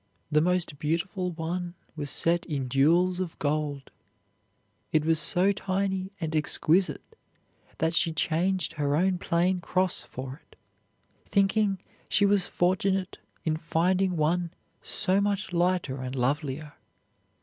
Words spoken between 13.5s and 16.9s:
finding one so much lighter and lovelier.